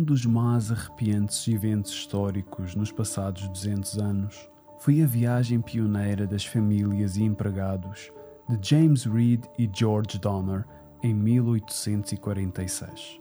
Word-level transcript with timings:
Um 0.00 0.02
dos 0.02 0.24
mais 0.24 0.72
arrepiantes 0.72 1.46
eventos 1.46 1.92
históricos 1.92 2.74
nos 2.74 2.90
passados 2.90 3.46
200 3.46 3.98
anos 3.98 4.48
foi 4.78 5.02
a 5.02 5.06
viagem 5.06 5.60
pioneira 5.60 6.26
das 6.26 6.42
famílias 6.42 7.18
e 7.18 7.22
empregados 7.22 8.10
de 8.48 8.58
James 8.66 9.04
Reed 9.04 9.44
e 9.58 9.70
George 9.70 10.18
Donner 10.18 10.64
em 11.02 11.12
1846. 11.12 13.20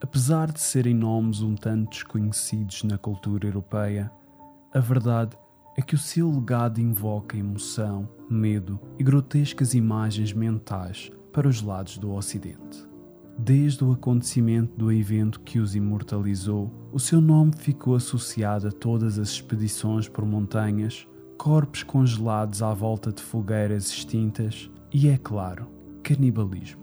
Apesar 0.00 0.52
de 0.52 0.60
serem 0.60 0.94
nomes 0.94 1.40
um 1.40 1.56
tanto 1.56 1.90
desconhecidos 1.90 2.84
na 2.84 2.96
cultura 2.96 3.48
europeia, 3.48 4.08
a 4.72 4.78
verdade 4.78 5.36
é 5.76 5.82
que 5.82 5.96
o 5.96 5.98
seu 5.98 6.30
legado 6.30 6.80
invoca 6.80 7.36
emoção, 7.36 8.08
medo 8.30 8.78
e 9.00 9.02
grotescas 9.02 9.74
imagens 9.74 10.32
mentais 10.32 11.10
para 11.32 11.48
os 11.48 11.60
lados 11.60 11.98
do 11.98 12.12
Ocidente. 12.12 12.91
Desde 13.38 13.82
o 13.82 13.92
acontecimento 13.92 14.76
do 14.76 14.92
evento 14.92 15.40
que 15.40 15.58
os 15.58 15.74
imortalizou, 15.74 16.72
o 16.92 17.00
seu 17.00 17.20
nome 17.20 17.52
ficou 17.56 17.94
associado 17.94 18.68
a 18.68 18.72
todas 18.72 19.18
as 19.18 19.30
expedições 19.30 20.08
por 20.08 20.24
montanhas, 20.24 21.08
corpos 21.38 21.82
congelados 21.82 22.62
à 22.62 22.72
volta 22.72 23.10
de 23.10 23.22
fogueiras 23.22 23.88
extintas 23.88 24.70
e, 24.92 25.08
é 25.08 25.16
claro, 25.16 25.66
canibalismo. 26.02 26.82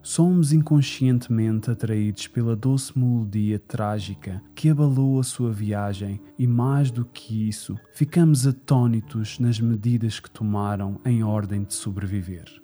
Somos 0.00 0.52
inconscientemente 0.52 1.70
atraídos 1.70 2.28
pela 2.28 2.54
doce 2.54 2.96
melodia 2.98 3.58
trágica 3.58 4.42
que 4.54 4.68
abalou 4.68 5.18
a 5.18 5.22
sua 5.22 5.50
viagem 5.50 6.20
e, 6.38 6.46
mais 6.46 6.90
do 6.90 7.06
que 7.06 7.48
isso, 7.48 7.74
ficamos 7.94 8.46
atônitos 8.46 9.38
nas 9.38 9.58
medidas 9.58 10.20
que 10.20 10.30
tomaram 10.30 11.00
em 11.06 11.24
ordem 11.24 11.64
de 11.64 11.72
sobreviver. 11.74 12.63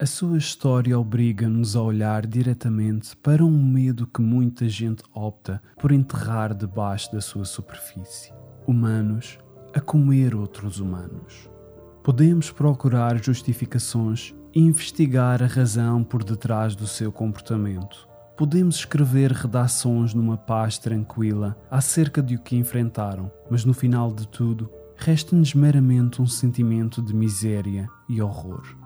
A 0.00 0.06
sua 0.06 0.38
história 0.38 0.96
obriga-nos 0.96 1.74
a 1.74 1.82
olhar 1.82 2.24
diretamente 2.24 3.16
para 3.16 3.44
um 3.44 3.60
medo 3.60 4.06
que 4.06 4.22
muita 4.22 4.68
gente 4.68 5.02
opta 5.12 5.60
por 5.76 5.90
enterrar 5.90 6.54
debaixo 6.54 7.10
da 7.10 7.20
sua 7.20 7.44
superfície. 7.44 8.32
Humanos 8.64 9.40
a 9.74 9.80
comer 9.80 10.36
outros 10.36 10.78
humanos. 10.78 11.50
Podemos 12.04 12.52
procurar 12.52 13.20
justificações 13.20 14.32
e 14.54 14.60
investigar 14.60 15.42
a 15.42 15.46
razão 15.46 16.04
por 16.04 16.22
detrás 16.22 16.76
do 16.76 16.86
seu 16.86 17.10
comportamento. 17.10 18.08
Podemos 18.36 18.76
escrever 18.76 19.32
redações 19.32 20.14
numa 20.14 20.36
paz 20.36 20.78
tranquila 20.78 21.56
acerca 21.68 22.22
de 22.22 22.36
o 22.36 22.40
que 22.40 22.54
enfrentaram, 22.54 23.32
mas 23.50 23.64
no 23.64 23.74
final 23.74 24.12
de 24.12 24.28
tudo, 24.28 24.70
resta-nos 24.94 25.54
meramente 25.54 26.22
um 26.22 26.26
sentimento 26.26 27.02
de 27.02 27.12
miséria 27.12 27.88
e 28.08 28.22
horror. 28.22 28.77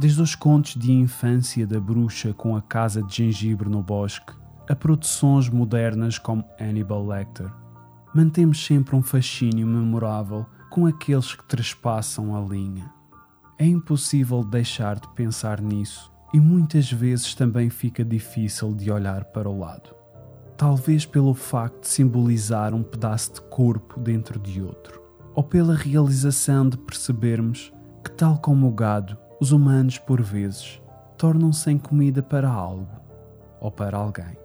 Desde 0.00 0.22
os 0.22 0.34
contos 0.34 0.76
de 0.76 0.92
infância 0.92 1.66
da 1.66 1.78
bruxa 1.78 2.32
com 2.32 2.56
a 2.56 2.62
casa 2.62 3.02
de 3.02 3.16
gengibre 3.16 3.68
no 3.68 3.82
bosque, 3.82 4.32
a 4.66 4.74
produções 4.74 5.50
modernas 5.50 6.18
como 6.18 6.42
Hannibal 6.58 7.06
Lecter, 7.06 7.52
mantemos 8.14 8.64
sempre 8.64 8.96
um 8.96 9.02
fascínio 9.02 9.66
memorável 9.66 10.46
com 10.70 10.86
aqueles 10.86 11.34
que 11.34 11.44
trespassam 11.44 12.34
a 12.34 12.40
linha. 12.40 12.90
É 13.58 13.66
impossível 13.66 14.42
deixar 14.42 14.98
de 14.98 15.06
pensar 15.08 15.60
nisso 15.60 16.10
e 16.32 16.40
muitas 16.40 16.90
vezes 16.90 17.34
também 17.34 17.68
fica 17.68 18.02
difícil 18.02 18.74
de 18.74 18.90
olhar 18.90 19.26
para 19.26 19.50
o 19.50 19.58
lado. 19.58 19.94
Talvez 20.56 21.04
pelo 21.04 21.34
facto 21.34 21.82
de 21.82 21.88
simbolizar 21.88 22.72
um 22.72 22.82
pedaço 22.82 23.34
de 23.34 23.42
corpo 23.42 24.00
dentro 24.00 24.40
de 24.40 24.62
outro, 24.62 24.98
ou 25.34 25.44
pela 25.44 25.74
realização 25.74 26.66
de 26.66 26.78
percebermos 26.78 27.70
que, 28.02 28.10
tal 28.12 28.38
como 28.38 28.66
o 28.66 28.72
gado, 28.72 29.18
os 29.40 29.52
humanos, 29.52 29.96
por 29.96 30.20
vezes, 30.20 30.82
tornam-se 31.16 31.70
em 31.70 31.78
comida 31.78 32.22
para 32.22 32.48
algo 32.48 33.00
ou 33.58 33.72
para 33.72 33.96
alguém. 33.96 34.36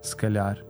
Se 0.00 0.14
calhar, 0.14 0.64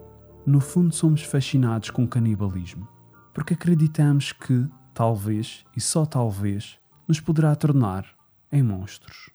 no 0.46 0.60
fundo, 0.60 0.94
somos 0.94 1.22
fascinados 1.22 1.90
com 1.90 2.04
o 2.04 2.08
canibalismo, 2.08 2.88
porque 3.34 3.52
acreditamos 3.52 4.32
que, 4.32 4.66
talvez 4.94 5.62
e 5.76 5.80
só 5.80 6.06
talvez, 6.06 6.78
nos 7.06 7.20
poderá 7.20 7.54
tornar 7.54 8.06
em 8.50 8.62
monstros. 8.62 9.28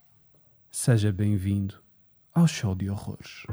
Seja 0.72 1.12
bem-vindo 1.12 1.76
ao 2.34 2.48
show 2.48 2.74
de 2.74 2.90
horrores. 2.90 3.44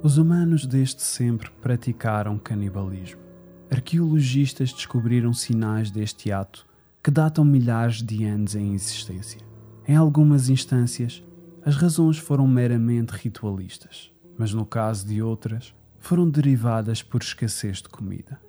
Os 0.00 0.16
humanos 0.16 0.64
desde 0.64 1.02
sempre 1.02 1.50
praticaram 1.60 2.38
canibalismo. 2.38 3.20
Arqueologistas 3.68 4.72
descobriram 4.72 5.32
sinais 5.32 5.90
deste 5.90 6.30
ato 6.30 6.64
que 7.02 7.10
datam 7.10 7.44
milhares 7.44 7.96
de 7.96 8.24
anos 8.24 8.54
em 8.54 8.74
existência. 8.74 9.40
Em 9.88 9.96
algumas 9.96 10.48
instâncias, 10.48 11.24
as 11.64 11.74
razões 11.74 12.16
foram 12.16 12.46
meramente 12.46 13.10
ritualistas, 13.10 14.12
mas 14.38 14.54
no 14.54 14.64
caso 14.64 15.04
de 15.04 15.20
outras, 15.20 15.74
foram 15.98 16.30
derivadas 16.30 17.02
por 17.02 17.20
escassez 17.20 17.78
de 17.78 17.88
comida. 17.88 18.40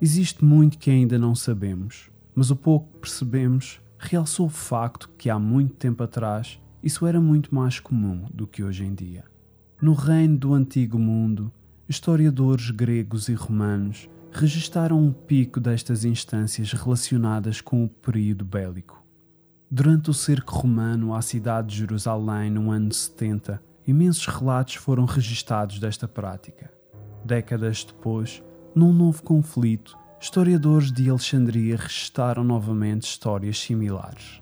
Existe 0.00 0.42
muito 0.42 0.78
que 0.78 0.90
ainda 0.90 1.18
não 1.18 1.34
sabemos, 1.34 2.10
mas 2.34 2.50
o 2.50 2.56
pouco 2.56 2.90
que 2.94 3.00
percebemos 3.00 3.82
realçou 3.98 4.46
o 4.46 4.50
facto 4.50 5.10
que 5.18 5.28
há 5.28 5.38
muito 5.38 5.74
tempo 5.74 6.02
atrás 6.02 6.58
isso 6.82 7.06
era 7.06 7.20
muito 7.20 7.54
mais 7.54 7.78
comum 7.80 8.24
do 8.32 8.46
que 8.46 8.64
hoje 8.64 8.82
em 8.82 8.94
dia. 8.94 9.24
No 9.80 9.92
reino 9.92 10.38
do 10.38 10.54
Antigo 10.54 10.98
Mundo, 10.98 11.52
historiadores 11.86 12.70
gregos 12.70 13.28
e 13.28 13.34
romanos 13.34 14.08
registaram 14.32 14.98
um 14.98 15.12
pico 15.12 15.60
destas 15.60 16.02
instâncias 16.02 16.72
relacionadas 16.72 17.60
com 17.60 17.84
o 17.84 17.88
período 17.88 18.42
bélico. 18.42 19.04
Durante 19.70 20.08
o 20.08 20.14
cerco 20.14 20.54
romano 20.54 21.14
à 21.14 21.20
cidade 21.20 21.68
de 21.68 21.76
Jerusalém 21.76 22.50
no 22.50 22.70
ano 22.70 22.90
70, 22.90 23.62
imensos 23.86 24.26
relatos 24.26 24.76
foram 24.76 25.04
registados 25.04 25.78
desta 25.78 26.08
prática. 26.08 26.72
Décadas 27.22 27.84
depois, 27.84 28.42
num 28.74 28.94
novo 28.94 29.22
conflito, 29.22 29.94
historiadores 30.18 30.90
de 30.90 31.10
Alexandria 31.10 31.76
registaram 31.76 32.42
novamente 32.42 33.02
histórias 33.02 33.58
similares. 33.58 34.40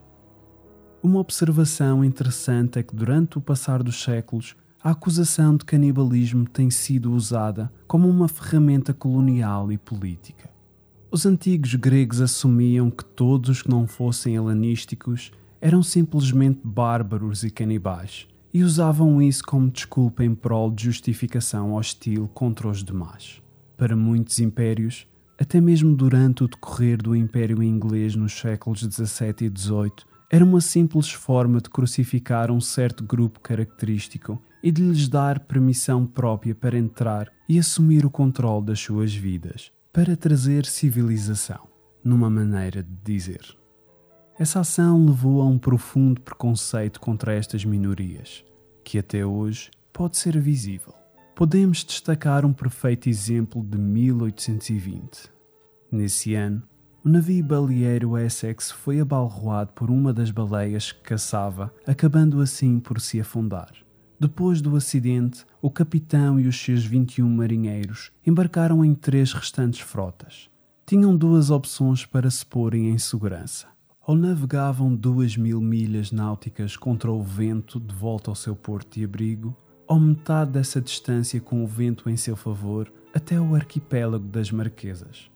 Uma 1.03 1.19
observação 1.19 2.05
interessante 2.05 2.79
é 2.79 2.85
que 2.85 2.95
durante 2.95 3.37
o 3.37 3.41
passar 3.41 3.83
dos 3.83 4.01
séculos, 4.01 4.55
a 4.85 4.91
acusação 4.91 5.57
de 5.57 5.65
canibalismo 5.65 6.47
tem 6.47 6.71
sido 6.71 7.11
usada 7.11 7.73
como 7.87 8.07
uma 8.07 8.29
ferramenta 8.29 8.93
colonial 8.93 9.73
e 9.73 9.79
política. 9.79 10.51
Os 11.11 11.25
antigos 11.25 11.75
gregos 11.75 12.21
assumiam 12.21 12.91
que 12.91 13.03
todos 13.03 13.49
os 13.49 13.63
que 13.63 13.71
não 13.71 13.87
fossem 13.87 14.35
helenísticos 14.35 15.33
eram 15.59 15.83
simplesmente 15.83 16.61
bárbaros 16.63 17.45
e 17.45 17.51
canibais, 17.51 18.29
e 18.53 18.63
usavam 18.63 19.23
isso 19.23 19.43
como 19.47 19.71
desculpa 19.71 20.23
em 20.23 20.35
prol 20.35 20.71
de 20.71 20.85
justificação 20.85 21.73
hostil 21.73 22.29
contra 22.35 22.69
os 22.69 22.85
demais. 22.85 23.41
Para 23.79 23.97
muitos 23.97 24.39
impérios, 24.39 25.07
até 25.41 25.63
mesmo 25.63 25.97
durante 25.97 26.45
o 26.45 26.49
decorrer 26.49 26.99
do 26.99 27.17
Império 27.17 27.63
Inglês 27.63 28.15
nos 28.15 28.35
séculos 28.35 28.81
XVII 28.81 29.47
e 29.47 29.59
XVIII, 29.59 29.93
era 30.31 30.45
uma 30.45 30.61
simples 30.61 31.11
forma 31.11 31.59
de 31.59 31.71
crucificar 31.71 32.51
um 32.51 32.61
certo 32.61 33.03
grupo 33.03 33.41
característico 33.41 34.43
e 34.65 34.73
de 34.73 34.81
lhes 34.81 35.09
dar 35.09 35.41
permissão 35.41 36.07
própria 36.07 36.55
para 36.55 36.79
entrar 36.79 37.31
e 37.47 37.59
assumir 37.59 38.07
o 38.07 38.11
controle 38.11 38.65
das 38.65 38.81
suas 38.81 39.15
vidas, 39.15 39.71
para 39.93 40.17
trazer 40.17 40.65
civilização, 40.65 41.69
numa 42.03 42.31
maneira 42.31 42.83
de 42.83 42.97
dizer. 43.05 43.45
Essa 44.39 44.61
ação 44.61 45.05
levou 45.05 45.43
a 45.43 45.45
um 45.45 45.59
profundo 45.59 46.19
preconceito 46.23 46.99
contra 46.99 47.35
estas 47.35 47.63
minorias, 47.63 48.43
que 48.83 48.99
até 48.99 49.23
hoje 49.23 49.71
pode 49.93 50.17
ser 50.17 50.41
visível. 50.41 50.95
Podemos 51.37 51.85
destacar 51.85 52.47
um 52.47 52.53
perfeito 52.55 53.07
exemplo 53.07 53.63
de 53.63 53.77
1820. 53.77 55.31
Nesse 55.93 56.35
ano, 56.35 56.63
o 57.05 57.09
navio 57.11 57.45
baleeiro 57.45 58.17
Essex 58.17 58.71
foi 58.71 58.99
abalroado 58.99 59.75
por 59.75 59.91
uma 59.91 60.11
das 60.11 60.31
baleias 60.31 60.91
que 60.91 61.03
caçava, 61.03 61.71
acabando 61.87 62.41
assim 62.41 62.81
por 62.81 62.99
se 62.99 63.21
afundar. 63.21 63.84
Depois 64.19 64.61
do 64.61 64.77
acidente, 64.77 65.45
o 65.61 65.71
capitão 65.71 66.39
e 66.39 66.47
os 66.47 66.61
seus 66.61 66.85
21 66.85 67.29
marinheiros 67.29 68.13
embarcaram 68.25 68.85
em 68.85 68.95
três 68.95 69.33
restantes 69.33 69.81
frotas. 69.81 70.49
Tinham 70.87 71.17
duas 71.17 71.51
opções 71.51 72.07
para 72.07 72.31
se 72.31 72.45
porem 72.45 72.91
em 72.91 72.99
segurança. 72.99 73.67
Ou 74.07 74.15
navegavam 74.15 74.95
duas 74.95 75.37
mil 75.37 75.61
milhas 75.61 76.13
náuticas 76.13 76.77
contra 76.77 77.11
o 77.11 77.23
vento 77.23 77.81
de 77.81 77.95
volta 77.95 78.31
ao 78.31 78.35
seu 78.35 78.55
porto 78.55 78.95
de 78.95 79.05
abrigo, 79.05 79.57
ou 79.87 79.99
metade 79.99 80.53
dessa 80.53 80.81
distância 80.81 81.41
com 81.41 81.65
o 81.65 81.67
vento 81.67 82.09
em 82.09 82.17
seu 82.17 82.37
favor 82.37 82.93
até 83.15 83.41
o 83.41 83.55
arquipélago 83.55 84.27
das 84.29 84.51
Marquesas. 84.51 85.31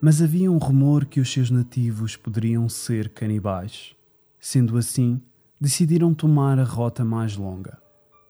Mas 0.00 0.22
havia 0.22 0.50
um 0.50 0.58
rumor 0.58 1.06
que 1.06 1.20
os 1.20 1.32
seus 1.32 1.50
nativos 1.50 2.16
poderiam 2.16 2.68
ser 2.68 3.08
canibais. 3.10 3.94
Sendo 4.38 4.76
assim, 4.76 5.20
decidiram 5.60 6.12
tomar 6.12 6.58
a 6.58 6.64
rota 6.64 7.04
mais 7.04 7.36
longa. 7.36 7.78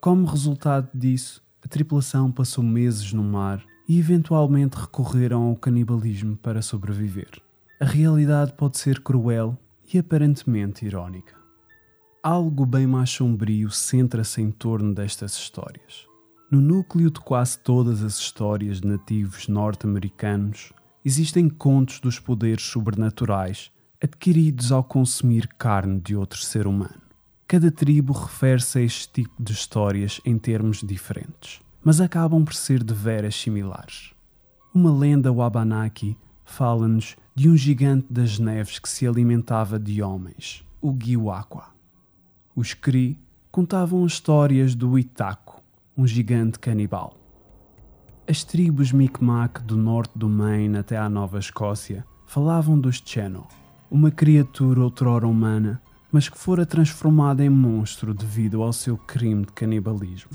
Como 0.00 0.26
resultado 0.26 0.88
disso, 0.94 1.42
a 1.64 1.68
tripulação 1.68 2.30
passou 2.30 2.62
meses 2.62 3.12
no 3.12 3.24
mar 3.24 3.64
e 3.88 3.98
eventualmente 3.98 4.76
recorreram 4.76 5.42
ao 5.42 5.56
canibalismo 5.56 6.36
para 6.36 6.62
sobreviver. 6.62 7.40
A 7.80 7.84
realidade 7.84 8.52
pode 8.52 8.78
ser 8.78 9.00
cruel 9.00 9.58
e 9.92 9.98
aparentemente 9.98 10.84
irónica. 10.86 11.34
Algo 12.22 12.66
bem 12.66 12.86
mais 12.86 13.10
sombrio 13.10 13.70
centra-se 13.70 14.40
em 14.40 14.50
torno 14.50 14.94
destas 14.94 15.34
histórias. 15.34 16.06
No 16.50 16.60
núcleo 16.60 17.10
de 17.10 17.20
quase 17.20 17.58
todas 17.58 18.02
as 18.02 18.18
histórias 18.18 18.80
de 18.80 18.88
nativos 18.88 19.48
norte-americanos 19.48 20.72
existem 21.04 21.48
contos 21.48 22.00
dos 22.00 22.18
poderes 22.18 22.64
sobrenaturais 22.64 23.70
adquiridos 24.02 24.70
ao 24.72 24.84
consumir 24.84 25.48
carne 25.58 26.00
de 26.00 26.14
outro 26.16 26.38
ser 26.40 26.66
humano. 26.66 27.05
Cada 27.48 27.70
tribo 27.70 28.12
refere-se 28.12 28.80
a 28.80 28.82
este 28.82 29.08
tipo 29.08 29.40
de 29.40 29.52
histórias 29.52 30.20
em 30.24 30.36
termos 30.36 30.82
diferentes, 30.82 31.60
mas 31.80 32.00
acabam 32.00 32.44
por 32.44 32.54
ser 32.54 32.82
de 32.82 32.92
veras 32.92 33.36
similares. 33.36 34.12
Uma 34.74 34.92
lenda 34.92 35.32
Wabanaki 35.32 36.18
fala-nos 36.44 37.16
de 37.36 37.48
um 37.48 37.56
gigante 37.56 38.08
das 38.10 38.40
neves 38.40 38.80
que 38.80 38.88
se 38.88 39.06
alimentava 39.06 39.78
de 39.78 40.02
homens, 40.02 40.64
o 40.82 40.92
Giwakwa. 41.00 41.66
Os 42.56 42.74
Cri 42.74 43.16
contavam 43.52 44.04
histórias 44.04 44.74
do 44.74 44.98
Itaco, 44.98 45.62
um 45.96 46.04
gigante 46.04 46.58
canibal. 46.58 47.16
As 48.28 48.42
tribos 48.42 48.90
Mi'kmaq 48.90 49.62
do 49.62 49.76
norte 49.76 50.18
do 50.18 50.28
Maine 50.28 50.78
até 50.78 50.96
à 50.96 51.08
Nova 51.08 51.38
Escócia 51.38 52.04
falavam 52.26 52.76
dos 52.76 53.00
Cheno, 53.04 53.46
uma 53.88 54.10
criatura 54.10 54.80
outrora 54.80 55.28
humana, 55.28 55.80
mas 56.10 56.28
que 56.28 56.38
fora 56.38 56.64
transformada 56.64 57.44
em 57.44 57.48
monstro 57.48 58.14
devido 58.14 58.62
ao 58.62 58.72
seu 58.72 58.96
crime 58.96 59.44
de 59.44 59.52
canibalismo. 59.52 60.30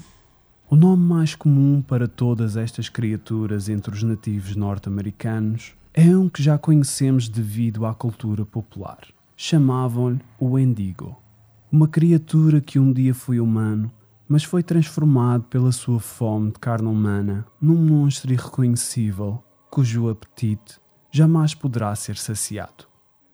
O 0.70 0.76
nome 0.76 1.04
mais 1.04 1.36
comum 1.36 1.82
para 1.82 2.08
todas 2.08 2.56
estas 2.56 2.90
criaturas 2.90 3.68
entre 3.70 3.94
os 3.94 4.04
nativos 4.04 4.56
norte-americanos 4.56 5.74
é 5.94 6.16
um 6.16 6.30
que 6.30 6.42
já 6.42 6.58
conhecemos 6.58 7.28
devido 7.28 7.86
à 7.86 7.94
cultura 7.94 8.46
popular. 8.46 9.00
Chamavam-lhe 9.36 10.22
o 10.40 10.58
Endigo, 10.58 11.18
uma 11.72 11.88
criatura 11.88 12.62
que 12.62 12.80
um 12.80 12.94
dia 12.94 13.14
foi 13.14 13.40
humano 13.40 13.92
mas 14.32 14.46
foi 14.46 14.64
transformado 14.64 15.44
pela 15.50 15.74
sua 15.74 16.00
fome 16.00 16.52
de 16.52 16.60
carne 16.60 16.88
humana 16.88 17.46
num 17.62 17.76
monstro 17.76 18.32
irreconhecível 18.32 19.44
cujo 19.70 20.08
apetite 20.08 20.80
jamais 21.12 21.54
poderá 21.54 21.94
ser 21.96 22.16
saciado. 22.16 22.86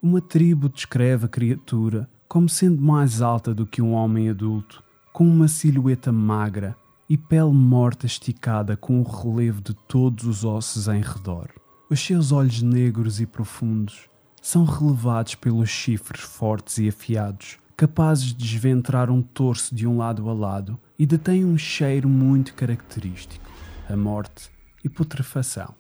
Uma 0.02 0.20
tribo 0.20 0.68
descreve 0.68 1.26
a 1.26 1.30
criatura 1.30 2.10
como 2.28 2.50
sendo 2.50 2.82
mais 2.82 3.22
alta 3.22 3.54
do 3.54 3.66
que 3.66 3.82
um 3.82 3.94
homem 3.94 4.30
adulto, 4.30 4.84
com 5.14 5.28
uma 5.28 5.48
silhueta 5.48 6.12
magra 6.12 6.76
e 7.10 7.18
pele 7.18 7.54
morta 7.54 8.06
esticada 8.06 8.76
com 8.76 9.02
o 9.02 9.04
relevo 9.04 9.62
de 9.62 9.74
todos 9.74 10.26
os 10.26 10.44
ossos 10.44 10.88
em 10.88 11.02
redor. 11.02 11.50
Os 11.90 12.00
seus 12.00 12.32
olhos 12.32 12.62
negros 12.62 13.22
e 13.22 13.26
profundos 13.26 14.10
são 14.42 14.66
relevados 14.66 15.36
pelos 15.36 15.70
chifres 15.70 16.22
fortes 16.22 16.78
e 16.78 16.90
afiados 16.90 17.58
capazes 17.78 18.26
de 18.26 18.36
desventrar 18.36 19.12
um 19.12 19.22
torso 19.22 19.74
de 19.74 19.86
um 19.86 19.98
lado 19.98 20.28
a 20.28 20.34
lado 20.34 20.80
e 20.98 21.06
detém 21.06 21.46
um 21.46 21.58
cheiro 21.58 22.10
muito 22.10 22.56
característico, 22.56 23.46
a 23.88 23.96
morte 23.96 24.50
e 24.84 24.90
putrefação. 24.90 25.76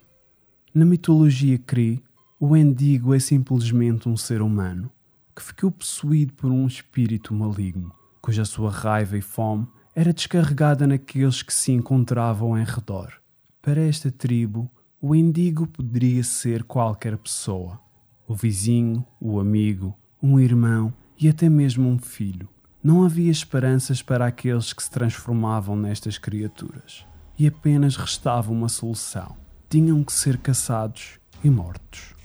Na 0.73 0.85
mitologia 0.85 1.57
Cree, 1.57 2.03
o 2.39 2.55
Endigo 2.55 3.15
é 3.15 3.19
simplesmente 3.19 4.07
um 4.07 4.15
ser 4.15 4.43
humano 4.43 4.91
que 5.37 5.43
ficou 5.43 5.69
possuído 5.69 6.33
por 6.33 6.49
um 6.49 6.65
espírito 6.65 7.31
maligno, 7.31 7.93
cuja 8.19 8.43
sua 8.43 8.71
raiva 8.71 9.15
e 9.15 9.21
fome 9.21 9.67
era 9.95 10.11
descarregada 10.11 10.87
naqueles 10.87 11.43
que 11.43 11.53
se 11.53 11.71
encontravam 11.71 12.57
em 12.57 12.63
redor. 12.63 13.13
Para 13.61 13.79
esta 13.79 14.09
tribo, 14.11 14.67
o 14.99 15.13
Endigo 15.13 15.67
poderia 15.67 16.23
ser 16.23 16.63
qualquer 16.63 17.15
pessoa: 17.19 17.79
o 18.27 18.33
vizinho, 18.33 19.05
o 19.21 19.39
amigo, 19.39 19.95
um 20.23 20.39
irmão 20.39 20.91
e 21.19 21.29
até 21.29 21.47
mesmo 21.47 21.87
um 21.87 21.99
filho. 21.99 22.49
Não 22.83 23.05
havia 23.05 23.29
esperanças 23.29 24.01
para 24.01 24.25
aqueles 24.25 24.73
que 24.73 24.81
se 24.81 24.89
transformavam 24.89 25.75
nestas 25.75 26.17
criaturas, 26.17 27.05
e 27.37 27.45
apenas 27.45 27.95
restava 27.95 28.51
uma 28.51 28.69
solução: 28.69 29.37
tinham 29.69 30.03
que 30.03 30.13
ser 30.13 30.39
caçados 30.39 31.19
e 31.43 31.49
mortos. 31.51 32.15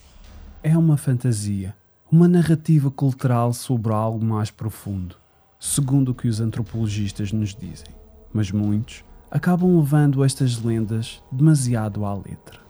É 0.63 0.79
uma 0.79 0.97
fantasia, 0.97 1.77
uma 2.13 2.29
narrativa 2.29 2.91
cultural 2.91 3.55
sobre 3.55 3.91
algo 3.91 4.23
mais 4.23 4.51
profundo, 4.51 5.17
segundo 5.59 6.11
o 6.11 6.15
que 6.15 6.29
os 6.29 6.43
antropologistas 6.43 7.33
nos 7.33 7.55
dizem, 7.55 7.89
mas 8.31 8.51
muitos 8.51 9.03
acabam 9.31 9.79
levando 9.79 10.23
estas 10.23 10.63
lendas 10.63 11.23
demasiado 11.33 12.05
à 12.05 12.15
letra. 12.15 12.61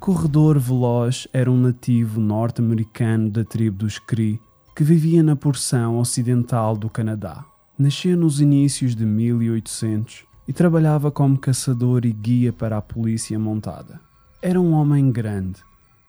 Corredor 0.00 0.58
Veloz 0.58 1.28
era 1.32 1.48
um 1.48 1.56
nativo 1.56 2.20
norte-americano 2.20 3.30
da 3.30 3.44
tribo 3.44 3.78
dos 3.78 4.00
Cree 4.00 4.40
que 4.74 4.82
vivia 4.82 5.22
na 5.22 5.36
porção 5.36 6.00
ocidental 6.00 6.76
do 6.76 6.90
Canadá. 6.90 7.44
Nasceu 7.78 8.16
nos 8.16 8.40
inícios 8.40 8.96
de 8.96 9.06
1800 9.06 10.24
e 10.48 10.52
trabalhava 10.52 11.12
como 11.12 11.38
caçador 11.38 12.04
e 12.04 12.12
guia 12.12 12.52
para 12.52 12.76
a 12.76 12.82
polícia 12.82 13.38
montada. 13.38 14.00
Era 14.42 14.60
um 14.60 14.72
homem 14.72 15.12
grande, 15.12 15.60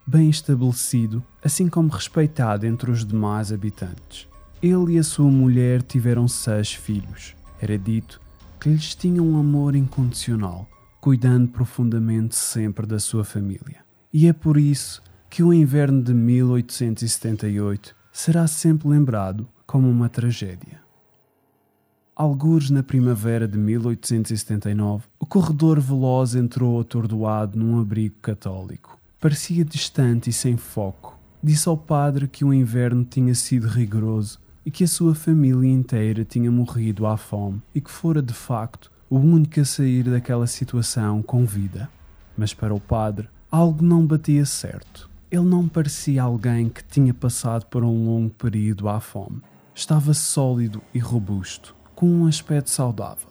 bem 0.07 0.29
estabelecido, 0.29 1.21
assim 1.43 1.67
como 1.67 1.89
respeitado 1.89 2.65
entre 2.65 2.89
os 2.89 3.05
demais 3.05 3.51
habitantes. 3.51 4.25
Ele 4.63 4.93
e 4.93 4.99
a 4.99 5.03
sua 5.03 5.29
mulher 5.29 5.81
tiveram 5.81 6.29
seis 6.29 6.73
filhos. 6.73 7.35
Era 7.61 7.77
dito 7.77 8.21
que 8.57 8.69
lhes 8.69 8.95
tinha 8.95 9.21
um 9.21 9.37
amor 9.37 9.75
incondicional, 9.75 10.65
cuidando 11.01 11.49
profundamente 11.49 12.35
sempre 12.35 12.87
da 12.87 12.99
sua 12.99 13.25
família. 13.25 13.85
E 14.13 14.27
é 14.27 14.33
por 14.33 14.57
isso 14.57 15.03
que 15.29 15.43
o 15.43 15.53
inverno 15.53 16.01
de 16.01 16.13
1878 16.13 17.93
será 18.11 18.47
sempre 18.47 18.87
lembrado 18.87 19.47
como 19.65 19.89
uma 19.89 20.07
tragédia. 20.07 20.81
Algures 22.15 22.71
na 22.71 22.81
primavera 22.81 23.47
de 23.47 23.57
1879, 23.57 25.03
o 25.19 25.25
corredor 25.25 25.79
veloz 25.79 26.33
entrou 26.33 26.79
atordoado 26.79 27.59
num 27.59 27.79
abrigo 27.79 28.15
católico. 28.21 28.96
Parecia 29.19 29.65
distante 29.65 30.29
e 30.29 30.33
sem 30.33 30.57
foco. 30.57 31.17
Disse 31.41 31.67
ao 31.67 31.75
padre 31.75 32.27
que 32.27 32.45
o 32.45 32.53
inverno 32.53 33.03
tinha 33.03 33.33
sido 33.33 33.67
rigoroso 33.67 34.39
e 34.63 34.69
que 34.69 34.83
a 34.83 34.87
sua 34.87 35.15
família 35.15 35.67
inteira 35.67 36.23
tinha 36.23 36.51
morrido 36.51 37.07
à 37.07 37.17
fome 37.17 37.59
e 37.73 37.81
que 37.81 37.89
fora 37.89 38.21
de 38.21 38.33
facto 38.33 38.91
o 39.09 39.17
único 39.17 39.59
a 39.59 39.65
sair 39.65 40.03
daquela 40.03 40.45
situação 40.45 41.23
com 41.23 41.47
vida. 41.47 41.89
Mas 42.37 42.53
para 42.53 42.75
o 42.75 42.79
padre, 42.79 43.27
algo 43.49 43.83
não 43.83 44.05
batia 44.05 44.45
certo. 44.45 45.09
Ele 45.31 45.45
não 45.45 45.67
parecia 45.67 46.21
alguém 46.21 46.69
que 46.69 46.83
tinha 46.83 47.13
passado 47.13 47.65
por 47.65 47.83
um 47.83 48.05
longo 48.05 48.29
período 48.35 48.87
à 48.87 48.99
fome. 48.99 49.41
Estava 49.73 50.13
sólido 50.13 50.79
e 50.93 50.99
robusto, 50.99 51.75
com 51.95 52.07
um 52.07 52.27
aspecto 52.27 52.69
saudável. 52.69 53.29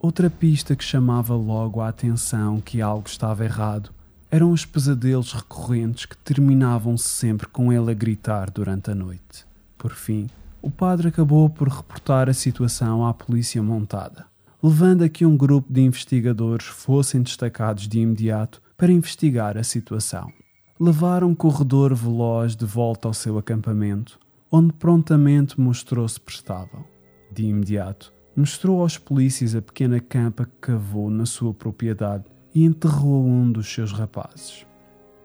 Outra 0.00 0.30
pista 0.30 0.74
que 0.74 0.82
chamava 0.82 1.34
logo 1.34 1.82
a 1.82 1.88
atenção 1.88 2.58
que 2.58 2.80
algo 2.80 3.06
estava 3.06 3.44
errado 3.44 3.92
eram 4.30 4.52
os 4.52 4.64
pesadelos 4.64 5.32
recorrentes 5.32 6.06
que 6.06 6.16
terminavam 6.16 6.96
sempre 6.96 7.46
com 7.48 7.72
ele 7.72 7.90
a 7.90 7.94
gritar 7.94 8.50
durante 8.50 8.90
a 8.90 8.94
noite. 8.94 9.44
Por 9.76 9.92
fim, 9.92 10.28
o 10.62 10.70
padre 10.70 11.08
acabou 11.08 11.48
por 11.48 11.68
reportar 11.68 12.28
a 12.28 12.34
situação 12.34 13.06
à 13.06 13.12
polícia 13.12 13.62
montada, 13.62 14.26
levando 14.62 15.02
a 15.02 15.08
que 15.08 15.26
um 15.26 15.36
grupo 15.36 15.72
de 15.72 15.80
investigadores 15.80 16.66
fossem 16.66 17.22
destacados 17.22 17.88
de 17.88 17.98
imediato 17.98 18.62
para 18.76 18.92
investigar 18.92 19.56
a 19.56 19.64
situação 19.64 20.32
levaram 20.80 21.28
um 21.28 21.34
corredor 21.34 21.94
veloz 21.94 22.56
de 22.56 22.64
volta 22.64 23.06
ao 23.06 23.12
seu 23.12 23.36
acampamento, 23.36 24.18
onde 24.50 24.72
prontamente 24.72 25.60
mostrou-se 25.60 26.18
prestável. 26.18 26.86
De 27.30 27.44
imediato, 27.44 28.10
mostrou 28.34 28.80
aos 28.80 28.96
polícias 28.96 29.54
a 29.54 29.60
pequena 29.60 30.00
campa 30.00 30.46
que 30.46 30.56
cavou 30.58 31.10
na 31.10 31.26
sua 31.26 31.52
propriedade 31.52 32.24
e 32.54 32.64
enterrou 32.64 33.26
um 33.26 33.50
dos 33.50 33.72
seus 33.72 33.92
rapazes. 33.92 34.66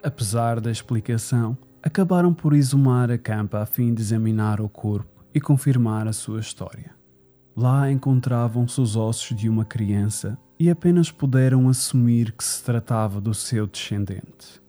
Apesar 0.03 0.59
da 0.59 0.71
explicação, 0.71 1.57
acabaram 1.81 2.33
por 2.33 2.53
exumar 2.53 3.11
a 3.11 3.17
campa 3.17 3.59
a 3.59 3.65
fim 3.65 3.93
de 3.93 4.01
examinar 4.01 4.61
o 4.61 4.69
corpo 4.69 5.23
e 5.33 5.41
confirmar 5.41 6.07
a 6.07 6.13
sua 6.13 6.39
história. 6.39 6.95
Lá 7.55 7.91
encontravam-se 7.91 8.79
os 8.81 8.95
ossos 8.95 9.35
de 9.37 9.49
uma 9.49 9.63
criança 9.63 10.37
e 10.59 10.69
apenas 10.69 11.11
puderam 11.11 11.67
assumir 11.69 12.31
que 12.31 12.43
se 12.43 12.63
tratava 12.63 13.19
do 13.19 13.33
seu 13.33 13.67
descendente. 13.67 14.61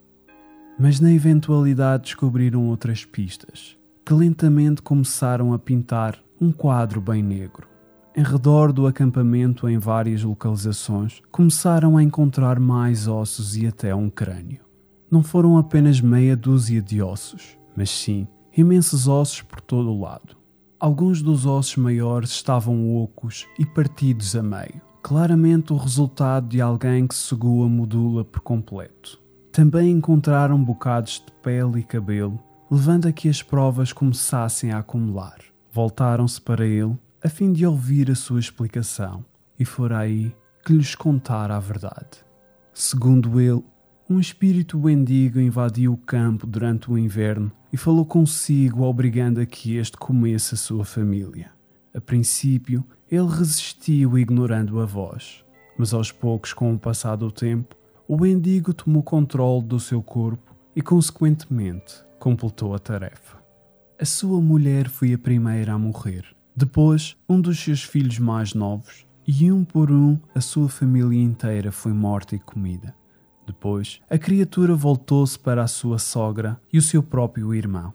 Mas 0.79 1.01
na 1.01 1.13
eventualidade 1.13 2.05
descobriram 2.05 2.69
outras 2.69 3.05
pistas, 3.05 3.77
que 4.05 4.13
lentamente 4.13 4.83
começaram 4.83 5.53
a 5.53 5.59
pintar 5.59 6.19
um 6.41 6.53
quadro 6.53 7.01
bem 7.01 7.23
negro. 7.23 7.76
Em 8.19 8.23
redor 8.23 8.73
do 8.73 8.87
acampamento, 8.87 9.69
em 9.69 9.77
várias 9.77 10.23
localizações, 10.23 11.21
começaram 11.31 11.99
a 11.99 12.03
encontrar 12.03 12.59
mais 12.59 13.07
ossos 13.07 13.59
e 13.59 13.67
até 13.67 13.95
um 13.95 14.09
crânio. 14.09 14.63
Não 15.11 15.23
foram 15.23 15.59
apenas 15.59 16.01
meia 16.01 16.35
dúzia 16.35 16.81
de 16.81 17.03
ossos, 17.03 17.59
mas 17.77 17.91
sim 17.91 18.27
imensos 18.57 19.07
ossos 19.07 19.43
por 19.43 19.61
todo 19.61 19.91
o 19.91 20.01
lado. 20.01 20.35
Alguns 20.81 21.21
dos 21.21 21.45
ossos 21.45 21.77
maiores 21.77 22.31
estavam 22.31 22.97
ocos 22.97 23.47
e 23.59 23.67
partidos 23.67 24.35
a 24.35 24.43
meio, 24.43 24.81
claramente 25.03 25.75
o 25.75 25.77
resultado 25.77 26.49
de 26.49 26.59
alguém 26.59 27.07
que 27.07 27.15
cegou 27.15 27.65
a 27.65 27.69
modula 27.69 28.25
por 28.25 28.41
completo. 28.41 29.21
Também 29.53 29.91
encontraram 29.91 30.65
bocados 30.65 31.23
de 31.27 31.33
pele 31.43 31.81
e 31.81 31.83
cabelo, 31.83 32.41
levando 32.71 33.09
a 33.09 33.13
que 33.13 33.29
as 33.29 33.43
provas 33.43 33.93
começassem 33.93 34.73
a 34.73 34.79
acumular. 34.79 35.37
Voltaram-se 35.71 36.41
para 36.41 36.67
ele 36.67 36.97
a 37.27 37.29
fim 37.29 37.53
de 37.53 37.67
ouvir 37.67 38.09
a 38.09 38.15
sua 38.15 38.39
explicação, 38.39 39.25
e 39.59 39.65
foi 39.65 39.93
aí 39.93 40.37
que 40.65 40.73
lhes 40.73 40.95
contara 40.95 41.57
a 41.57 41.59
verdade. 41.59 42.25
Segundo 42.73 43.41
ele, 43.41 43.65
um 44.09 44.21
espírito 44.21 44.79
mendigo 44.79 45.41
invadiu 45.41 45.95
o 45.95 45.97
campo 45.97 46.47
durante 46.47 46.89
o 46.89 46.97
inverno 46.97 47.51
e 47.73 47.77
falou 47.77 48.07
consigo, 48.07 48.85
obrigando 48.85 49.41
a 49.41 49.45
que 49.45 49.75
este 49.75 49.97
comesse 49.97 50.55
a 50.55 50.57
sua 50.57 50.85
família. 50.85 51.51
A 51.93 52.01
princípio, 52.01 52.85
ele 53.11 53.27
resistiu, 53.27 54.17
ignorando 54.17 54.81
a 54.81 54.87
voz, 54.87 55.45
mas 55.77 55.93
aos 55.93 56.13
poucos, 56.13 56.53
com 56.53 56.73
o 56.75 56.79
passar 56.79 57.17
do 57.17 57.33
tempo, 57.33 57.75
o 58.07 58.17
mendigo 58.17 58.73
tomou 58.73 59.03
controle 59.03 59.67
do 59.67 59.81
seu 59.81 60.01
corpo 60.01 60.55
e, 60.77 60.81
consequentemente, 60.81 62.05
completou 62.21 62.73
a 62.73 62.79
tarefa. 62.79 63.37
A 63.99 64.05
sua 64.05 64.41
mulher 64.41 64.89
foi 64.89 65.13
a 65.13 65.19
primeira 65.19 65.73
a 65.73 65.79
morrer. 65.79 66.36
Depois, 66.57 67.15
um 67.29 67.39
dos 67.39 67.61
seus 67.61 67.83
filhos 67.83 68.19
mais 68.19 68.55
novos, 68.55 69.07
e 69.29 69.53
um 69.53 69.63
por 69.63 69.91
um 69.91 70.19
a 70.35 70.41
sua 70.41 70.71
família 70.71 71.23
inteira 71.23 71.71
foi 71.71 71.93
morta 71.93 72.35
e 72.35 72.39
comida. 72.39 72.95
Depois, 73.47 74.01
a 74.09 74.17
criatura 74.17 74.75
voltou-se 74.75 75.39
para 75.39 75.63
a 75.63 75.67
sua 75.67 75.99
sogra 75.99 76.59
e 76.73 76.79
o 76.79 76.83
seu 76.83 77.03
próprio 77.03 77.55
irmão. 77.55 77.93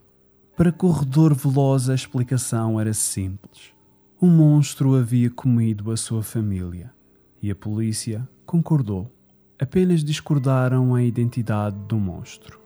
Para 0.56 0.72
Corredor 0.72 1.34
Veloz, 1.34 1.90
a 1.90 1.96
explicação 1.96 2.80
era 2.80 2.94
simples. 2.94 3.74
Um 4.22 4.30
monstro 4.30 4.96
havia 4.96 5.32
comido 5.32 5.90
a 5.90 5.98
sua 5.98 6.22
família 6.22 6.94
e 7.42 7.50
a 7.50 7.56
polícia 7.56 8.30
concordou. 8.46 9.12
Apenas 9.60 10.04
discordaram 10.04 10.94
a 10.94 11.02
identidade 11.02 11.78
do 11.88 11.98
monstro. 11.98 12.60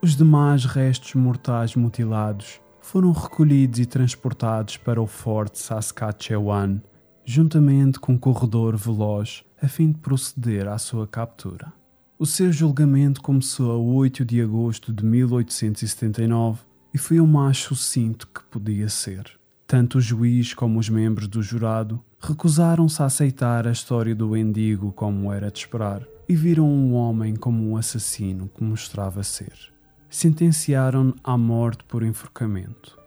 Os 0.00 0.14
demais 0.14 0.64
restos 0.64 1.14
mortais 1.14 1.74
mutilados 1.74 2.60
foram 2.86 3.10
recolhidos 3.10 3.80
e 3.80 3.84
transportados 3.84 4.76
para 4.76 5.02
o 5.02 5.08
Forte 5.08 5.58
Saskatchewan 5.58 6.80
juntamente 7.24 7.98
com 7.98 8.12
um 8.12 8.16
corredor 8.16 8.76
veloz, 8.76 9.42
a 9.60 9.66
fim 9.66 9.90
de 9.90 9.98
proceder 9.98 10.68
à 10.68 10.78
sua 10.78 11.04
captura. 11.04 11.72
O 12.16 12.24
seu 12.24 12.52
julgamento 12.52 13.20
começou 13.20 13.72
a 13.72 13.76
8 13.76 14.24
de 14.24 14.40
agosto 14.40 14.92
de 14.92 15.04
1879 15.04 16.60
e 16.94 16.98
foi 16.98 17.18
o 17.18 17.26
mais 17.26 17.58
sucinto 17.58 18.28
que 18.28 18.44
podia 18.44 18.88
ser. 18.88 19.32
Tanto 19.66 19.98
o 19.98 20.00
juiz 20.00 20.54
como 20.54 20.78
os 20.78 20.88
membros 20.88 21.26
do 21.26 21.42
jurado 21.42 22.00
recusaram-se 22.20 23.02
a 23.02 23.06
aceitar 23.06 23.66
a 23.66 23.72
história 23.72 24.14
do 24.14 24.28
mendigo 24.28 24.92
como 24.92 25.32
era 25.32 25.50
de 25.50 25.58
esperar 25.58 26.06
e 26.28 26.36
viram 26.36 26.68
um 26.68 26.94
homem 26.94 27.34
como 27.34 27.68
um 27.68 27.76
assassino 27.76 28.48
que 28.56 28.62
mostrava 28.62 29.24
ser. 29.24 29.75
Sentenciaram-no 30.16 31.14
à 31.22 31.36
morte 31.36 31.84
por 31.84 32.02
enforcamento. 32.02 32.98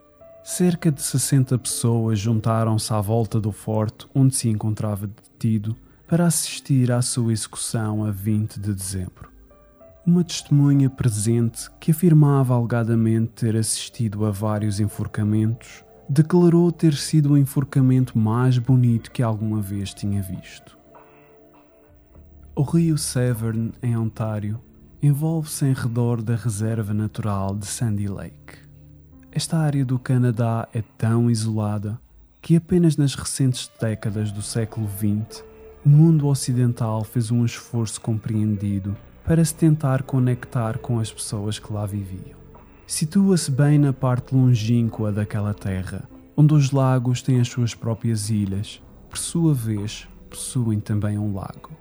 Cerca 0.44 0.92
de 0.92 1.02
60 1.02 1.58
pessoas 1.58 2.20
juntaram-se 2.20 2.94
à 2.94 3.02
volta 3.02 3.42
do 3.42 3.52
forte 3.52 4.06
onde 4.14 4.36
se 4.36 4.48
encontrava 4.48 5.08
detido 5.08 5.76
para 6.08 6.28
assistir 6.28 6.92
à 6.92 7.02
sua 7.02 7.34
execução 7.34 8.06
a 8.06 8.12
20 8.12 8.60
de 8.60 8.76
dezembro. 8.76 9.32
Uma 10.06 10.24
testemunha 10.24 10.88
presente, 10.88 11.68
que 11.80 11.90
afirmava 11.90 12.54
alegadamente 12.54 13.32
ter 13.38 13.58
assistido 13.58 14.24
a 14.24 14.30
vários 14.30 14.80
enforcamentos, 14.80 15.84
declarou 16.08 16.72
ter 16.72 16.94
sido 16.94 17.34
o 17.34 17.38
enforcamento 17.40 18.20
mais 18.20 18.60
bonito 18.60 19.10
que 19.10 19.24
alguma 19.24 19.60
vez 19.60 19.96
tinha 19.96 20.22
visto. 20.22 20.78
O 22.56 22.62
rio 22.62 23.00
Severn, 23.00 23.72
em 23.82 23.98
Ontário, 23.98 24.62
envolve-se 25.02 25.66
em 25.66 25.74
redor 25.74 26.22
da 26.22 26.36
reserva 26.36 26.94
natural 26.94 27.56
de 27.56 27.66
Sandy 27.66 28.08
Lake. 28.08 28.58
Esta 29.32 29.58
área 29.58 29.86
do 29.86 29.98
Canadá 29.98 30.68
é 30.74 30.82
tão 30.98 31.32
isolada 31.32 31.98
que 32.42 32.56
apenas 32.56 32.98
nas 32.98 33.16
recentes 33.16 33.72
décadas 33.80 34.32
do 34.32 34.42
século 34.42 34.90
XX 34.90 35.44
o 35.86 35.90
mundo 35.90 36.28
ocidental 36.28 37.06
fez 37.06 37.32
um 37.32 37.46
esforço 37.46 38.02
compreendido 38.02 38.96
para 39.24 39.44
se 39.46 39.56
tentar 39.56 40.04
conectar 40.04 40.80
com 40.80 41.00
as 41.00 41.12
pessoas 41.12 41.58
que 41.58 41.72
lá 41.72 41.86
viviam. 41.86 42.38
Situa-se 42.86 43.52
bem 43.52 43.78
na 43.78 43.94
parte 43.94 44.36
longínqua 44.36 45.12
daquela 45.12 45.54
terra, 45.54 46.10
onde 46.36 46.54
os 46.54 46.72
lagos 46.72 47.22
têm 47.22 47.40
as 47.40 47.48
suas 47.48 47.74
próprias 47.74 48.30
ilhas, 48.30 48.82
por 49.08 49.18
sua 49.18 49.54
vez, 49.54 50.08
possuem 50.30 50.80
também 50.80 51.18
um 51.18 51.34
lago. 51.34 51.72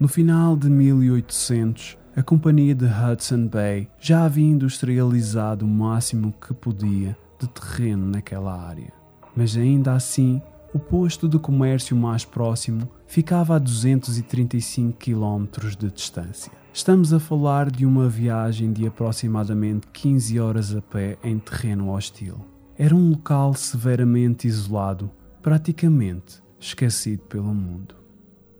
No 0.00 0.08
final 0.08 0.56
de 0.56 0.70
1800, 0.70 1.98
a 2.18 2.22
companhia 2.24 2.74
de 2.74 2.84
Hudson 2.84 3.46
Bay 3.46 3.88
já 4.00 4.24
havia 4.24 4.44
industrializado 4.44 5.64
o 5.64 5.68
máximo 5.68 6.34
que 6.44 6.52
podia 6.52 7.16
de 7.38 7.46
terreno 7.46 8.08
naquela 8.08 8.60
área. 8.60 8.92
Mas 9.36 9.56
ainda 9.56 9.92
assim, 9.92 10.42
o 10.74 10.80
posto 10.80 11.28
de 11.28 11.38
comércio 11.38 11.96
mais 11.96 12.24
próximo 12.24 12.90
ficava 13.06 13.54
a 13.54 13.58
235 13.60 14.98
km 14.98 15.46
de 15.78 15.92
distância. 15.92 16.50
Estamos 16.74 17.12
a 17.12 17.20
falar 17.20 17.70
de 17.70 17.86
uma 17.86 18.08
viagem 18.08 18.72
de 18.72 18.84
aproximadamente 18.84 19.86
15 19.92 20.40
horas 20.40 20.74
a 20.74 20.82
pé 20.82 21.18
em 21.22 21.38
terreno 21.38 21.92
hostil. 21.92 22.44
Era 22.76 22.96
um 22.96 23.10
local 23.10 23.54
severamente 23.54 24.48
isolado, 24.48 25.08
praticamente 25.40 26.42
esquecido 26.58 27.22
pelo 27.28 27.54
mundo. 27.54 27.94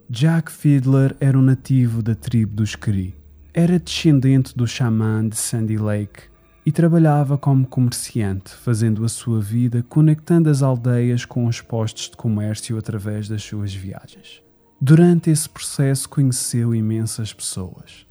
Jack 0.08 0.52
Fiedler 0.52 1.16
era 1.18 1.36
um 1.36 1.42
nativo 1.42 2.00
da 2.04 2.14
tribo 2.14 2.54
dos 2.54 2.76
Cree 2.76 3.17
era 3.58 3.76
descendente 3.76 4.56
do 4.56 4.68
xamã 4.68 5.28
de 5.28 5.34
Sandy 5.34 5.76
Lake 5.76 6.22
e 6.64 6.70
trabalhava 6.70 7.36
como 7.36 7.66
comerciante, 7.66 8.52
fazendo 8.52 9.04
a 9.04 9.08
sua 9.08 9.40
vida 9.40 9.84
conectando 9.88 10.48
as 10.48 10.62
aldeias 10.62 11.24
com 11.24 11.44
os 11.44 11.60
postos 11.60 12.08
de 12.08 12.16
comércio 12.16 12.78
através 12.78 13.28
das 13.28 13.42
suas 13.42 13.74
viagens. 13.74 14.40
Durante 14.80 15.28
esse 15.28 15.48
processo 15.48 16.08
conheceu 16.08 16.72
imensas 16.72 17.32
pessoas. 17.32 18.06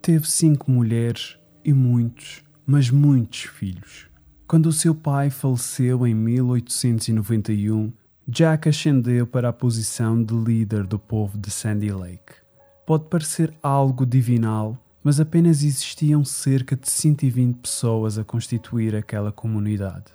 Teve 0.00 0.30
cinco 0.30 0.70
mulheres 0.70 1.36
e 1.64 1.72
muitos, 1.72 2.44
mas 2.64 2.88
muitos 2.88 3.40
filhos. 3.40 4.06
Quando 4.46 4.66
o 4.66 4.72
seu 4.72 4.94
pai 4.94 5.28
faleceu 5.28 6.06
em 6.06 6.14
1891, 6.14 7.92
Jack 8.28 8.68
ascendeu 8.68 9.26
para 9.26 9.48
a 9.48 9.52
posição 9.52 10.22
de 10.22 10.32
líder 10.32 10.86
do 10.86 11.00
povo 11.00 11.36
de 11.36 11.50
Sandy 11.50 11.90
Lake. 11.90 12.44
Pode 12.86 13.06
parecer 13.06 13.52
algo 13.60 14.06
divinal, 14.06 14.83
mas 15.04 15.20
apenas 15.20 15.62
existiam 15.62 16.24
cerca 16.24 16.74
de 16.74 16.90
120 16.90 17.58
pessoas 17.58 18.16
a 18.16 18.24
constituir 18.24 18.96
aquela 18.96 19.30
comunidade. 19.30 20.06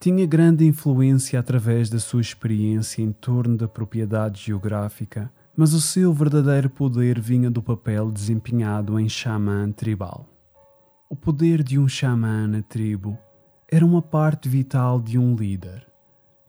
Tinha 0.00 0.26
grande 0.26 0.66
influência 0.66 1.38
através 1.38 1.88
da 1.88 2.00
sua 2.00 2.20
experiência 2.20 3.00
em 3.00 3.12
torno 3.12 3.56
da 3.56 3.68
propriedade 3.68 4.42
geográfica, 4.42 5.32
mas 5.56 5.72
o 5.72 5.80
seu 5.80 6.12
verdadeiro 6.12 6.68
poder 6.68 7.20
vinha 7.20 7.50
do 7.50 7.62
papel 7.62 8.10
desempenhado 8.10 8.98
em 8.98 9.08
xamã 9.08 9.70
tribal. 9.70 10.26
O 11.08 11.16
poder 11.16 11.62
de 11.62 11.78
um 11.78 11.88
xamã 11.88 12.46
na 12.46 12.62
tribo 12.62 13.16
era 13.70 13.86
uma 13.86 14.02
parte 14.02 14.48
vital 14.48 15.00
de 15.00 15.18
um 15.18 15.34
líder, 15.34 15.86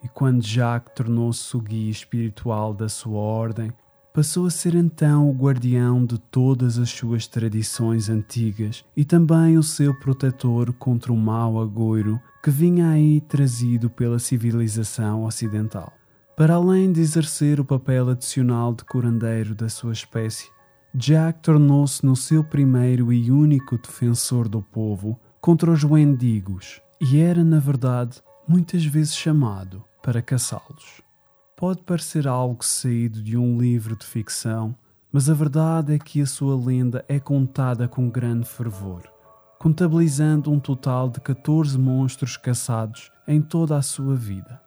e 0.03 0.07
quando 0.07 0.45
Jacques 0.45 0.93
tornou-se 0.95 1.55
o 1.55 1.61
guia 1.61 1.91
espiritual 1.91 2.73
da 2.73 2.87
sua 2.87 3.19
ordem, 3.19 3.71
passou 4.13 4.45
a 4.45 4.49
ser 4.49 4.75
então 4.75 5.29
o 5.29 5.33
guardião 5.33 6.05
de 6.05 6.17
todas 6.17 6.77
as 6.77 6.89
suas 6.89 7.27
tradições 7.27 8.09
antigas 8.09 8.83
e 8.95 9.05
também 9.05 9.57
o 9.57 9.63
seu 9.63 9.93
protetor 9.99 10.73
contra 10.73 11.13
o 11.13 11.17
mau 11.17 11.61
agouro 11.61 12.19
que 12.43 12.49
vinha 12.49 12.89
aí 12.89 13.21
trazido 13.21 13.89
pela 13.89 14.19
civilização 14.19 15.23
ocidental. 15.23 15.93
Para 16.35 16.55
além 16.55 16.91
de 16.91 17.01
exercer 17.01 17.59
o 17.59 17.65
papel 17.65 18.09
adicional 18.09 18.73
de 18.73 18.83
curandeiro 18.85 19.53
da 19.53 19.67
sua 19.67 19.91
espécie, 19.91 20.49
Jack 20.93 21.41
tornou-se 21.41 22.03
no 22.05 22.15
seu 22.15 22.43
primeiro 22.43 23.13
e 23.13 23.29
único 23.29 23.77
defensor 23.77 24.47
do 24.47 24.61
povo 24.61 25.19
contra 25.39 25.69
os 25.69 25.83
Wendigos 25.83 26.81
e 26.99 27.19
era, 27.19 27.43
na 27.43 27.59
verdade, 27.59 28.21
muitas 28.47 28.83
vezes 28.85 29.15
chamado 29.15 29.83
para 30.01 30.21
caçá-los. 30.21 31.08
Pode 31.59 31.81
parecer 31.81 32.25
algo 32.25 32.63
saído 32.63 33.21
de 33.21 33.35
um 33.35 33.59
livro 33.59 33.93
de 33.97 34.05
ficção, 34.05 34.73
mas 35.11 35.29
a 35.29 35.33
verdade 35.33 35.93
é 35.93 35.99
que 35.99 36.21
a 36.21 36.25
sua 36.25 36.55
lenda 36.55 37.03
é 37.05 37.19
contada 37.19 37.85
com 37.85 38.09
grande 38.09 38.47
fervor, 38.47 39.03
contabilizando 39.59 40.49
um 40.53 40.57
total 40.57 41.09
de 41.09 41.19
14 41.19 41.77
monstros 41.77 42.37
caçados 42.37 43.11
em 43.27 43.41
toda 43.41 43.75
a 43.75 43.81
sua 43.81 44.15
vida. 44.15 44.61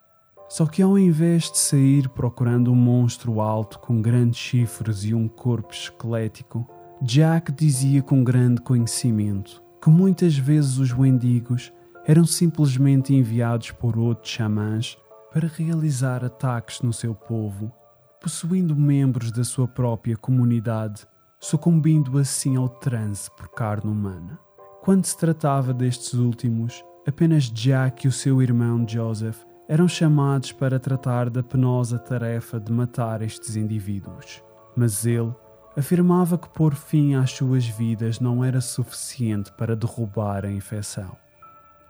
Só 0.51 0.67
que 0.67 0.83
ao 0.83 0.99
invés 0.99 1.51
de 1.51 1.57
sair 1.57 2.11
procurando 2.11 2.71
um 2.71 2.77
monstro 2.77 3.41
alto 3.41 3.79
com 3.79 4.03
grandes 4.03 4.39
chifres 4.39 5.03
e 5.03 5.15
um 5.15 5.29
corpo 5.29 5.73
esquelético, 5.73 6.69
Jack 7.01 7.53
dizia 7.53 8.03
com 8.03 8.23
grande 8.23 8.61
conhecimento 8.61 9.63
que 9.81 9.89
muitas 9.89 10.37
vezes 10.37 10.77
os 10.77 10.93
Wendigos 10.93 11.73
eram 12.05 12.27
simplesmente 12.27 13.15
enviados 13.15 13.71
por 13.71 13.97
outros 13.97 14.31
xamãs 14.31 14.99
para 15.33 15.49
realizar 15.49 16.23
ataques 16.25 16.83
no 16.83 16.93
seu 16.93 17.15
povo, 17.15 17.73
possuindo 18.21 18.77
membros 18.77 19.33
da 19.33 19.43
sua 19.43 19.67
própria 19.67 20.17
comunidade, 20.17 21.07
sucumbindo 21.41 22.19
assim 22.19 22.57
ao 22.57 22.69
transe 22.69 23.31
por 23.31 23.49
carne 23.49 23.91
humana. 23.91 24.39
Quando 24.83 25.07
se 25.07 25.17
tratava 25.17 25.73
destes 25.73 26.13
últimos, 26.15 26.85
apenas 27.07 27.45
Jack 27.45 28.05
e 28.05 28.09
o 28.09 28.13
seu 28.13 28.43
irmão 28.43 28.87
Joseph 28.87 29.39
eram 29.69 29.89
chamados 29.89 30.53
para 30.53 30.79
tratar 30.79 31.31
da 31.31 31.43
penosa 31.43 31.99
tarefa 31.99 32.61
de 32.61 32.71
matar 32.71 33.23
estes 33.23 33.57
indivíduos. 33.57 34.43
Mas 34.77 35.07
ele 35.07 35.35
afirmava 35.77 36.37
que 36.37 36.49
pôr 36.51 36.75
fim 36.75 37.15
às 37.15 37.31
suas 37.31 37.65
vidas 37.65 38.21
não 38.21 38.45
era 38.45 38.61
suficiente 38.61 39.51
para 39.53 39.75
derrubar 39.75 40.45
a 40.45 40.51
infecção. 40.51 41.17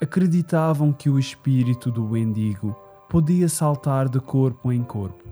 Acreditavam 0.01 0.93
que 0.93 1.11
o 1.11 1.19
espírito 1.19 1.91
do 1.91 2.11
Wendigo 2.11 2.77
podia 3.13 3.47
saltar 3.47 4.09
de 4.09 4.19
corpo 4.19 4.73
em 4.73 4.83
corpo. 4.83 5.29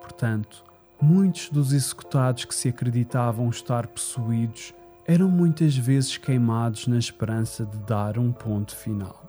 Portanto, 0.00 0.64
muitos 1.00 1.50
dos 1.50 1.72
executados 1.72 2.44
que 2.44 2.52
se 2.52 2.68
acreditavam 2.68 3.48
estar 3.48 3.86
possuídos 3.86 4.74
eram 5.06 5.28
muitas 5.28 5.76
vezes 5.76 6.16
queimados 6.16 6.88
na 6.88 6.98
esperança 6.98 7.64
de 7.64 7.78
dar 7.78 8.18
um 8.18 8.32
ponto 8.32 8.74
final. 8.74 9.22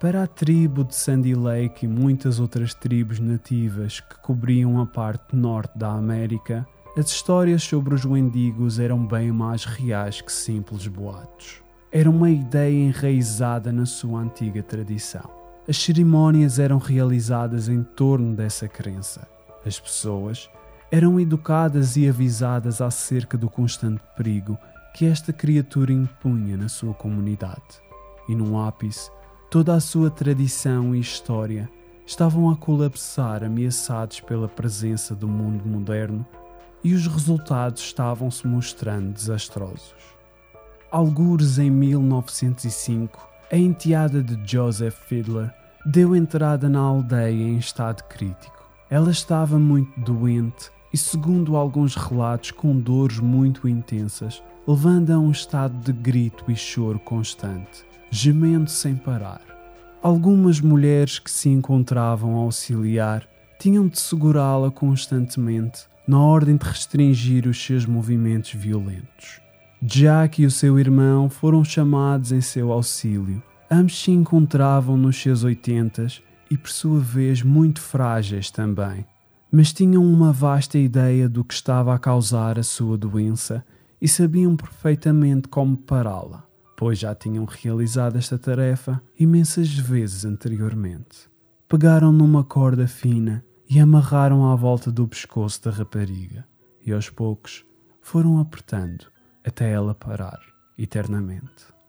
Para 0.00 0.24
a 0.24 0.26
tribo 0.26 0.82
de 0.82 0.96
Sandy 0.96 1.36
Lake 1.36 1.86
e 1.86 1.88
muitas 1.88 2.40
outras 2.40 2.74
tribos 2.74 3.20
nativas 3.20 4.00
que 4.00 4.18
cobriam 4.22 4.80
a 4.80 4.86
parte 4.86 5.36
norte 5.36 5.78
da 5.78 5.92
América, 5.92 6.66
as 6.96 7.12
histórias 7.12 7.62
sobre 7.62 7.94
os 7.94 8.04
Wendigos 8.04 8.80
eram 8.80 9.06
bem 9.06 9.30
mais 9.30 9.64
reais 9.64 10.20
que 10.20 10.32
simples 10.32 10.88
boatos. 10.88 11.62
Era 11.92 12.10
uma 12.10 12.28
ideia 12.28 12.88
enraizada 12.88 13.70
na 13.70 13.86
sua 13.86 14.20
antiga 14.20 14.64
tradição. 14.64 15.39
As 15.70 15.76
cerimônias 15.76 16.58
eram 16.58 16.78
realizadas 16.78 17.68
em 17.68 17.84
torno 17.84 18.34
dessa 18.34 18.66
crença. 18.66 19.28
As 19.64 19.78
pessoas 19.78 20.50
eram 20.90 21.20
educadas 21.20 21.96
e 21.96 22.08
avisadas 22.08 22.80
acerca 22.80 23.38
do 23.38 23.48
constante 23.48 24.02
perigo 24.16 24.58
que 24.92 25.06
esta 25.06 25.32
criatura 25.32 25.92
impunha 25.92 26.56
na 26.56 26.68
sua 26.68 26.92
comunidade. 26.92 27.80
E 28.28 28.34
no 28.34 28.60
ápice, 28.60 29.12
toda 29.48 29.72
a 29.72 29.78
sua 29.78 30.10
tradição 30.10 30.92
e 30.92 30.98
história 30.98 31.70
estavam 32.04 32.50
a 32.50 32.56
colapsar 32.56 33.44
ameaçados 33.44 34.18
pela 34.18 34.48
presença 34.48 35.14
do 35.14 35.28
mundo 35.28 35.64
moderno 35.64 36.26
e 36.82 36.94
os 36.94 37.06
resultados 37.06 37.80
estavam 37.80 38.28
se 38.28 38.44
mostrando 38.44 39.12
desastrosos. 39.12 39.94
Algures 40.90 41.60
em 41.60 41.70
1905, 41.70 43.24
a 43.52 43.56
enteada 43.56 44.20
de 44.20 44.36
Joseph 44.50 44.96
Fiedler 45.06 45.59
deu 45.84 46.14
entrada 46.14 46.68
na 46.68 46.80
aldeia 46.80 47.42
em 47.42 47.56
estado 47.56 48.02
crítico. 48.04 48.64
Ela 48.88 49.10
estava 49.10 49.58
muito 49.58 49.98
doente 50.00 50.70
e, 50.92 50.98
segundo 50.98 51.56
alguns 51.56 51.94
relatos, 51.94 52.50
com 52.50 52.78
dores 52.78 53.18
muito 53.18 53.68
intensas, 53.68 54.42
levando 54.66 55.10
a 55.10 55.18
um 55.18 55.30
estado 55.30 55.76
de 55.78 55.92
grito 55.92 56.44
e 56.48 56.56
choro 56.56 56.98
constante, 56.98 57.84
gemendo 58.10 58.68
sem 58.68 58.96
parar. 58.96 59.40
Algumas 60.02 60.60
mulheres 60.60 61.18
que 61.18 61.30
se 61.30 61.48
encontravam 61.48 62.36
a 62.36 62.40
auxiliar 62.40 63.26
tinham 63.58 63.86
de 63.86 64.00
segurá-la 64.00 64.70
constantemente 64.70 65.84
na 66.06 66.18
ordem 66.18 66.56
de 66.56 66.64
restringir 66.64 67.46
os 67.46 67.62
seus 67.62 67.86
movimentos 67.86 68.52
violentos. 68.52 69.40
Jack 69.82 70.42
e 70.42 70.46
o 70.46 70.50
seu 70.50 70.78
irmão 70.78 71.30
foram 71.30 71.62
chamados 71.62 72.32
em 72.32 72.40
seu 72.40 72.72
auxílio. 72.72 73.42
Ambos 73.72 74.02
se 74.02 74.10
encontravam 74.10 74.96
nos 74.96 75.16
seus 75.16 75.44
oitentas 75.44 76.20
e, 76.50 76.58
por 76.58 76.70
sua 76.70 76.98
vez, 76.98 77.40
muito 77.40 77.80
frágeis 77.80 78.50
também, 78.50 79.06
mas 79.52 79.72
tinham 79.72 80.04
uma 80.04 80.32
vasta 80.32 80.76
ideia 80.76 81.28
do 81.28 81.44
que 81.44 81.54
estava 81.54 81.94
a 81.94 81.98
causar 81.98 82.58
a 82.58 82.64
sua 82.64 82.98
doença 82.98 83.64
e 84.02 84.08
sabiam 84.08 84.56
perfeitamente 84.56 85.46
como 85.46 85.76
pará-la, 85.76 86.44
pois 86.76 86.98
já 86.98 87.14
tinham 87.14 87.44
realizado 87.44 88.16
esta 88.16 88.36
tarefa 88.36 89.00
imensas 89.16 89.72
vezes 89.72 90.24
anteriormente. 90.24 91.30
Pegaram 91.68 92.10
numa 92.10 92.42
corda 92.42 92.88
fina 92.88 93.44
e 93.68 93.78
amarraram 93.78 94.50
à 94.50 94.56
volta 94.56 94.90
do 94.90 95.06
pescoço 95.06 95.62
da 95.62 95.70
rapariga, 95.70 96.44
e 96.84 96.92
aos 96.92 97.08
poucos 97.08 97.64
foram 98.02 98.40
apertando 98.40 99.06
até 99.44 99.70
ela 99.70 99.94
parar 99.94 100.40
eternamente. 100.76 101.79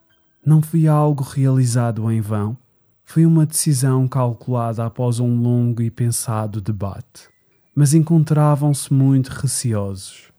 Não 0.44 0.62
foi 0.62 0.88
algo 0.88 1.24
realizado 1.24 2.12
em 2.12 2.20
vão, 2.20 2.58
foi 3.04 3.26
uma 3.26 3.46
decisão 3.46 4.08
calculada 4.08 4.86
após 4.86 5.20
um 5.20 5.40
longo 5.40 5.82
e 5.82 5.92
pensado 5.92 6.60
debate, 6.60 7.30
mas 7.76 7.94
encontravam-se 7.94 8.92
muito 8.92 9.30
receosos. 9.30 10.32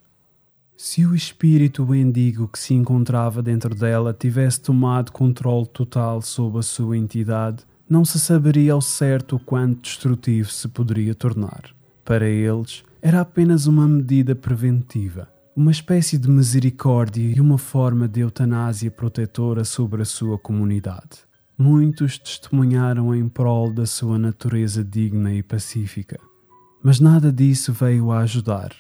Se 0.77 1.07
o 1.07 1.15
espírito 1.15 1.87
mendigo 1.87 2.49
que 2.49 2.59
se 2.59 2.75
encontrava 2.75 3.41
dentro 3.41 3.75
dela 3.75 4.13
tivesse 4.13 4.61
tomado 4.61 5.13
controle 5.13 5.67
total 5.67 6.21
sobre 6.21 6.59
a 6.59 6.63
sua 6.63 6.99
entidade, 6.99 7.65
não 7.89 8.05
se 8.05 8.19
saberia 8.19 8.73
ao 8.73 8.81
certo 8.81 9.37
o 9.37 9.39
quanto 9.39 9.83
destrutivo 9.83 10.51
se 10.51 10.67
poderia 10.67 11.15
tornar. 11.15 11.71
Para 12.05 12.29
eles, 12.29 12.83
era 13.01 13.21
apenas 13.21 13.67
uma 13.67 13.87
medida 13.87 14.35
preventiva, 14.35 15.29
uma 15.55 15.71
espécie 15.71 16.17
de 16.17 16.31
misericórdia 16.31 17.23
e 17.23 17.39
uma 17.39 17.59
forma 17.59 18.09
de 18.09 18.21
eutanásia 18.21 18.91
protetora 18.91 19.65
sobre 19.65 20.01
a 20.01 20.05
sua 20.05 20.39
comunidade. 20.39 21.27
Muitos 21.59 22.19
testemunharam 22.19 23.15
em 23.15 23.29
prol 23.29 23.71
da 23.71 23.85
sua 23.85 24.19
natureza 24.19 24.83
digna 24.83 25.33
e 25.35 25.43
pacífica, 25.43 26.19
mas 26.83 26.99
nada 26.99 27.31
disso 27.31 27.71
veio 27.71 28.11
a 28.11 28.21
ajudar. 28.21 28.75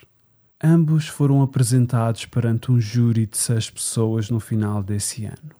Ambos 0.64 1.08
foram 1.08 1.42
apresentados 1.42 2.24
perante 2.24 2.72
um 2.72 2.80
júri 2.80 3.26
de 3.26 3.36
seis 3.36 3.68
pessoas 3.68 4.30
no 4.30 4.40
final 4.40 4.82
desse 4.82 5.26
ano. 5.26 5.50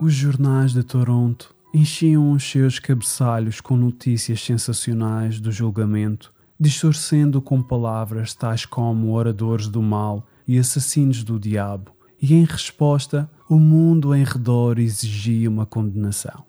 Os 0.00 0.14
jornais 0.14 0.72
de 0.72 0.82
Toronto 0.82 1.54
enchiam 1.74 2.32
os 2.32 2.50
seus 2.50 2.78
cabeçalhos 2.78 3.60
com 3.60 3.76
notícias 3.76 4.40
sensacionais 4.40 5.38
do 5.38 5.52
julgamento, 5.52 6.32
distorcendo 6.58 7.42
com 7.42 7.62
palavras 7.62 8.32
tais 8.32 8.64
como 8.64 9.12
oradores 9.12 9.68
do 9.68 9.82
mal 9.82 10.26
e 10.50 10.58
assassinos 10.58 11.22
do 11.22 11.38
diabo, 11.38 11.92
e 12.20 12.34
em 12.34 12.42
resposta, 12.42 13.30
o 13.48 13.56
mundo 13.56 14.12
em 14.12 14.24
redor 14.24 14.80
exigia 14.80 15.48
uma 15.48 15.64
condenação. 15.64 16.44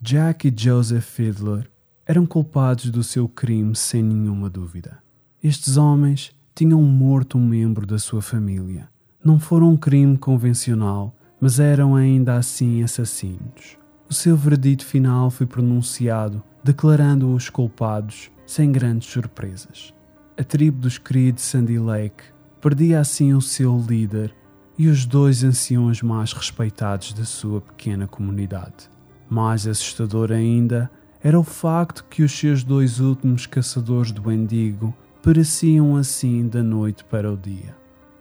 Jack 0.00 0.48
e 0.48 0.54
Joseph 0.56 1.04
Fiedler 1.04 1.70
eram 2.06 2.24
culpados 2.24 2.90
do 2.90 3.04
seu 3.04 3.28
crime 3.28 3.76
sem 3.76 4.02
nenhuma 4.02 4.48
dúvida. 4.48 5.02
Estes 5.44 5.76
homens 5.76 6.34
tinham 6.54 6.80
morto 6.80 7.36
um 7.36 7.46
membro 7.46 7.86
da 7.86 7.98
sua 7.98 8.22
família. 8.22 8.88
Não 9.22 9.38
foram 9.38 9.72
um 9.72 9.76
crime 9.76 10.16
convencional, 10.16 11.14
mas 11.38 11.60
eram 11.60 11.94
ainda 11.94 12.36
assim 12.36 12.82
assassinos. 12.82 13.76
O 14.08 14.14
seu 14.14 14.34
veredito 14.34 14.86
final 14.86 15.30
foi 15.30 15.46
pronunciado, 15.46 16.42
declarando-os 16.64 17.50
culpados, 17.50 18.30
sem 18.46 18.72
grandes 18.72 19.10
surpresas. 19.10 19.92
A 20.38 20.42
tribo 20.42 20.78
dos 20.80 20.96
queridos 20.96 21.42
Sandy 21.42 21.78
Lake 21.78 22.34
perdia 22.68 22.98
assim 22.98 23.32
o 23.32 23.40
seu 23.40 23.78
líder 23.78 24.34
e 24.76 24.88
os 24.88 25.06
dois 25.06 25.44
anciões 25.44 26.02
mais 26.02 26.32
respeitados 26.32 27.12
da 27.12 27.24
sua 27.24 27.60
pequena 27.60 28.08
comunidade. 28.08 28.90
Mais 29.30 29.68
assustador 29.68 30.32
ainda 30.32 30.90
era 31.22 31.38
o 31.38 31.44
facto 31.44 32.04
que 32.10 32.24
os 32.24 32.36
seus 32.36 32.64
dois 32.64 32.98
últimos 32.98 33.46
caçadores 33.46 34.10
do 34.10 34.26
Wendigo 34.26 34.92
pereciam 35.22 35.94
assim 35.96 36.48
da 36.48 36.60
noite 36.60 37.04
para 37.04 37.32
o 37.32 37.36
dia. 37.36 37.72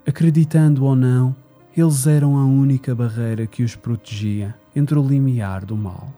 Acreditando 0.06 0.86
ou 0.86 0.96
não, 0.96 1.36
eles 1.76 2.06
eram 2.06 2.38
a 2.38 2.46
única 2.46 2.94
barreira 2.94 3.48
que 3.48 3.64
os 3.64 3.76
protegia 3.76 4.54
entre 4.76 5.00
o 5.00 5.08
limiar 5.08 5.66
do 5.66 5.76
mal. 5.76 6.14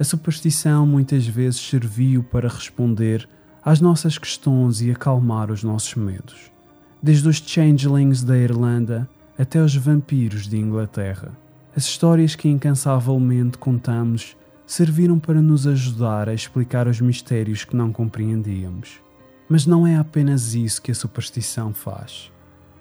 A 0.00 0.04
superstição 0.04 0.86
muitas 0.86 1.26
vezes 1.26 1.60
serviu 1.60 2.22
para 2.22 2.48
responder 2.48 3.28
às 3.62 3.82
nossas 3.82 4.16
questões 4.16 4.80
e 4.80 4.90
acalmar 4.90 5.50
os 5.50 5.62
nossos 5.62 5.94
medos, 5.94 6.55
desde 7.02 7.28
os 7.28 7.36
changelings 7.36 8.22
da 8.22 8.36
Irlanda 8.36 9.08
até 9.38 9.62
os 9.62 9.74
vampiros 9.74 10.46
de 10.48 10.56
Inglaterra. 10.56 11.36
As 11.74 11.84
histórias 11.84 12.34
que 12.34 12.48
incansavelmente 12.48 13.58
contamos 13.58 14.36
serviram 14.66 15.18
para 15.18 15.40
nos 15.40 15.66
ajudar 15.66 16.28
a 16.28 16.34
explicar 16.34 16.88
os 16.88 17.00
mistérios 17.00 17.64
que 17.64 17.76
não 17.76 17.92
compreendíamos. 17.92 19.00
Mas 19.48 19.66
não 19.66 19.86
é 19.86 19.96
apenas 19.96 20.54
isso 20.54 20.82
que 20.82 20.90
a 20.90 20.94
superstição 20.94 21.72
faz 21.72 22.30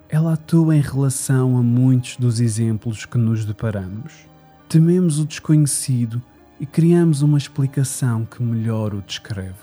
ela 0.07 0.33
atua 0.33 0.75
em 0.75 0.81
relação 0.81 1.57
a 1.57 1.63
muitos 1.63 2.17
dos 2.17 2.39
exemplos 2.39 3.05
que 3.05 3.17
nos 3.17 3.43
deparamos. 3.43 4.13
Tememos 4.69 5.19
o 5.19 5.25
desconhecido 5.25 6.21
e 6.59 6.65
criamos 6.65 7.21
uma 7.21 7.37
explicação 7.37 8.23
que 8.23 8.41
melhor 8.41 8.93
o 8.93 9.01
descreve. 9.01 9.55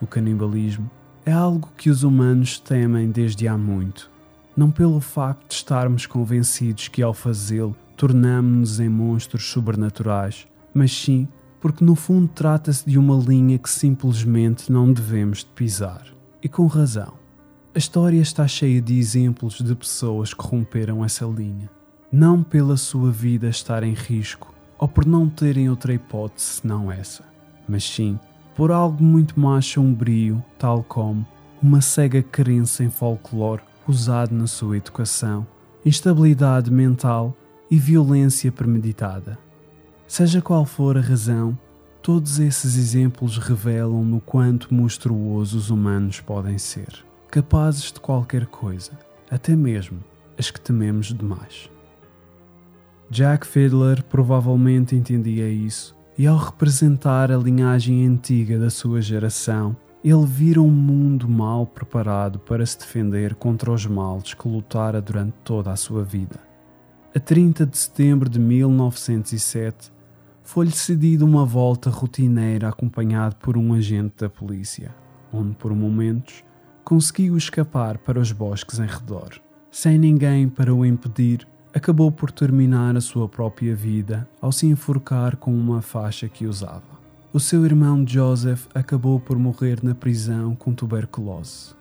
O 0.00 0.06
canibalismo 0.06 0.90
é 1.28 1.32
algo 1.32 1.68
que 1.76 1.90
os 1.90 2.04
humanos 2.04 2.58
temem 2.58 3.10
desde 3.10 3.46
há 3.46 3.58
muito, 3.58 4.10
não 4.56 4.70
pelo 4.70 4.98
facto 4.98 5.48
de 5.48 5.54
estarmos 5.56 6.06
convencidos 6.06 6.88
que 6.88 7.02
ao 7.02 7.12
fazê-lo 7.12 7.76
tornamos-nos 7.98 8.80
em 8.80 8.88
monstros 8.88 9.44
sobrenaturais, 9.50 10.48
mas 10.72 10.90
sim 10.90 11.28
porque 11.60 11.84
no 11.84 11.94
fundo 11.94 12.28
trata-se 12.28 12.88
de 12.88 12.96
uma 12.96 13.14
linha 13.14 13.58
que 13.58 13.68
simplesmente 13.68 14.72
não 14.72 14.90
devemos 14.90 15.40
de 15.40 15.50
pisar. 15.50 16.06
E 16.42 16.48
com 16.48 16.64
razão. 16.66 17.12
A 17.74 17.78
história 17.78 18.22
está 18.22 18.48
cheia 18.48 18.80
de 18.80 18.98
exemplos 18.98 19.58
de 19.58 19.74
pessoas 19.74 20.32
que 20.32 20.46
romperam 20.46 21.04
essa 21.04 21.26
linha, 21.26 21.68
não 22.10 22.42
pela 22.42 22.78
sua 22.78 23.10
vida 23.10 23.50
estar 23.50 23.82
em 23.82 23.92
risco 23.92 24.54
ou 24.78 24.88
por 24.88 25.04
não 25.04 25.28
terem 25.28 25.68
outra 25.68 25.92
hipótese 25.92 26.60
senão 26.62 26.90
essa, 26.90 27.22
mas 27.68 27.84
sim 27.84 28.18
por 28.58 28.72
algo 28.72 29.00
muito 29.00 29.38
mais 29.38 29.64
sombrio, 29.64 30.42
tal 30.58 30.82
como 30.82 31.24
uma 31.62 31.80
cega 31.80 32.24
crença 32.24 32.82
em 32.82 32.90
folclore 32.90 33.62
usado 33.86 34.34
na 34.34 34.48
sua 34.48 34.78
educação, 34.78 35.46
instabilidade 35.86 36.68
mental 36.68 37.36
e 37.70 37.78
violência 37.78 38.50
premeditada. 38.50 39.38
Seja 40.08 40.42
qual 40.42 40.64
for 40.64 40.98
a 40.98 41.00
razão, 41.00 41.56
todos 42.02 42.40
esses 42.40 42.76
exemplos 42.76 43.38
revelam 43.38 44.04
no 44.04 44.20
quanto 44.20 44.74
monstruosos 44.74 45.66
os 45.66 45.70
humanos 45.70 46.18
podem 46.20 46.58
ser, 46.58 47.04
capazes 47.30 47.92
de 47.92 48.00
qualquer 48.00 48.46
coisa, 48.46 48.90
até 49.30 49.54
mesmo 49.54 50.00
as 50.36 50.50
que 50.50 50.60
tememos 50.60 51.14
demais. 51.14 51.70
Jack 53.08 53.46
Fiddler 53.46 54.02
provavelmente 54.02 54.96
entendia 54.96 55.48
isso, 55.48 55.96
e 56.18 56.26
ao 56.26 56.36
representar 56.36 57.30
a 57.30 57.36
linhagem 57.36 58.04
antiga 58.04 58.58
da 58.58 58.68
sua 58.68 59.00
geração, 59.00 59.76
ele 60.02 60.26
vira 60.26 60.60
um 60.60 60.70
mundo 60.70 61.28
mal 61.28 61.64
preparado 61.64 62.40
para 62.40 62.66
se 62.66 62.76
defender 62.76 63.36
contra 63.36 63.70
os 63.70 63.86
males 63.86 64.34
que 64.34 64.48
lutara 64.48 65.00
durante 65.00 65.34
toda 65.44 65.70
a 65.70 65.76
sua 65.76 66.02
vida. 66.02 66.40
A 67.14 67.20
30 67.20 67.64
de 67.64 67.78
setembro 67.78 68.28
de 68.28 68.40
1907, 68.40 69.92
foi-lhe 70.42 70.72
cedido 70.72 71.24
uma 71.24 71.44
volta 71.44 71.88
rotineira 71.88 72.68
acompanhado 72.68 73.36
por 73.36 73.56
um 73.56 73.74
agente 73.74 74.14
da 74.18 74.28
polícia, 74.28 74.94
onde 75.32 75.54
por 75.54 75.74
momentos 75.74 76.42
conseguiu 76.84 77.36
escapar 77.36 77.98
para 77.98 78.18
os 78.18 78.32
bosques 78.32 78.78
em 78.78 78.86
redor. 78.86 79.40
Sem 79.70 79.98
ninguém 79.98 80.48
para 80.48 80.74
o 80.74 80.84
impedir, 80.84 81.46
acabou 81.74 82.10
por 82.10 82.30
terminar 82.30 82.96
a 82.96 83.00
sua 83.00 83.28
própria 83.28 83.74
vida 83.74 84.28
ao 84.40 84.52
se 84.52 84.66
enforcar 84.66 85.36
com 85.36 85.54
uma 85.54 85.82
faixa 85.82 86.28
que 86.28 86.46
usava. 86.46 86.98
O 87.32 87.38
seu 87.38 87.64
irmão 87.64 88.04
Joseph 88.06 88.66
acabou 88.74 89.20
por 89.20 89.38
morrer 89.38 89.78
na 89.82 89.94
prisão 89.94 90.54
com 90.54 90.72
tuberculose. 90.72 91.74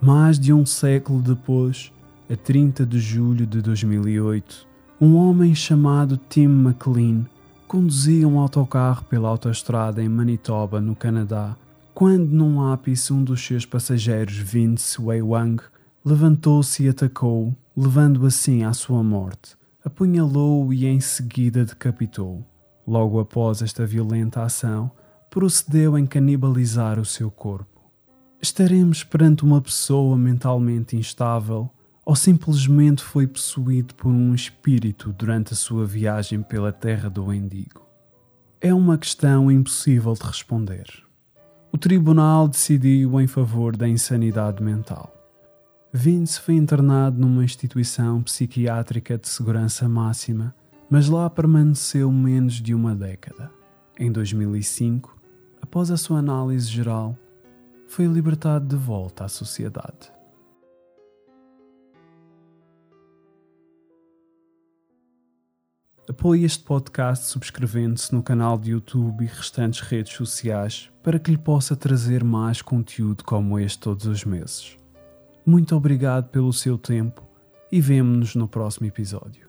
Mais 0.00 0.38
de 0.38 0.52
um 0.52 0.64
século 0.64 1.20
depois, 1.20 1.92
a 2.30 2.36
30 2.36 2.86
de 2.86 3.00
julho 3.00 3.46
de 3.46 3.60
2008, 3.60 4.66
um 5.00 5.16
homem 5.16 5.54
chamado 5.54 6.16
Tim 6.28 6.44
McLean 6.44 7.24
conduzia 7.66 8.26
um 8.26 8.38
autocarro 8.38 9.04
pela 9.04 9.28
autoestrada 9.28 10.02
em 10.02 10.08
Manitoba, 10.08 10.80
no 10.80 10.96
Canadá, 10.96 11.56
quando 11.92 12.26
num 12.28 12.62
ápice 12.62 13.12
um 13.12 13.22
dos 13.22 13.44
seus 13.44 13.66
passageiros, 13.66 14.36
Vince 14.36 15.00
Wei 15.00 15.20
Wang, 15.20 15.62
levantou-se 16.04 16.84
e 16.84 16.88
atacou, 16.88 17.54
levando 17.80 18.26
assim 18.26 18.64
à 18.64 18.72
sua 18.72 19.04
morte. 19.04 19.56
Apunhalou-o 19.84 20.74
e 20.74 20.84
em 20.84 20.98
seguida 20.98 21.64
decapitou. 21.64 22.44
Logo 22.84 23.20
após 23.20 23.62
esta 23.62 23.86
violenta 23.86 24.42
ação, 24.42 24.90
procedeu 25.30 25.96
em 25.96 26.04
canibalizar 26.04 26.98
o 26.98 27.04
seu 27.04 27.30
corpo. 27.30 27.80
Estaremos 28.42 29.04
perante 29.04 29.44
uma 29.44 29.60
pessoa 29.60 30.16
mentalmente 30.16 30.96
instável 30.96 31.70
ou 32.04 32.16
simplesmente 32.16 33.02
foi 33.02 33.28
possuído 33.28 33.94
por 33.94 34.08
um 34.08 34.34
espírito 34.34 35.12
durante 35.12 35.52
a 35.52 35.56
sua 35.56 35.86
viagem 35.86 36.42
pela 36.42 36.72
terra 36.72 37.08
do 37.08 37.32
Endigo? 37.32 37.86
É 38.60 38.74
uma 38.74 38.98
questão 38.98 39.48
impossível 39.52 40.14
de 40.14 40.22
responder. 40.24 40.86
O 41.70 41.78
tribunal 41.78 42.48
decidiu 42.48 43.20
em 43.20 43.28
favor 43.28 43.76
da 43.76 43.86
insanidade 43.86 44.62
mental. 44.62 45.17
Vince 46.00 46.40
foi 46.40 46.54
internado 46.54 47.18
numa 47.18 47.44
instituição 47.44 48.22
psiquiátrica 48.22 49.18
de 49.18 49.28
segurança 49.28 49.88
máxima, 49.88 50.54
mas 50.88 51.08
lá 51.08 51.28
permaneceu 51.28 52.12
menos 52.12 52.62
de 52.62 52.72
uma 52.72 52.94
década. 52.94 53.50
Em 53.98 54.12
2005, 54.12 55.20
após 55.60 55.90
a 55.90 55.96
sua 55.96 56.20
análise 56.20 56.68
geral, 56.68 57.18
foi 57.88 58.06
libertado 58.06 58.64
de 58.64 58.76
volta 58.76 59.24
à 59.24 59.28
sociedade. 59.28 60.12
Apoie 66.08 66.44
este 66.44 66.62
podcast 66.62 67.26
subscrevendo-se 67.26 68.14
no 68.14 68.22
canal 68.22 68.56
de 68.56 68.70
YouTube 68.70 69.24
e 69.24 69.26
restantes 69.26 69.80
redes 69.80 70.12
sociais 70.12 70.92
para 71.02 71.18
que 71.18 71.32
lhe 71.32 71.38
possa 71.38 71.74
trazer 71.74 72.22
mais 72.22 72.62
conteúdo 72.62 73.24
como 73.24 73.58
este 73.58 73.80
todos 73.80 74.06
os 74.06 74.24
meses. 74.24 74.78
Muito 75.48 75.74
obrigado 75.74 76.28
pelo 76.28 76.52
seu 76.52 76.76
tempo 76.76 77.26
e 77.72 77.80
vemo-nos 77.80 78.34
no 78.34 78.46
próximo 78.46 78.86
episódio. 78.86 79.47